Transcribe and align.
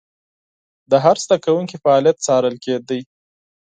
د 0.91 0.93
هر 1.03 1.17
زده 1.25 1.37
کوونکي 1.45 1.75
فعالیت 1.83 2.17
څارل 2.25 2.55
کېده. 2.63 2.99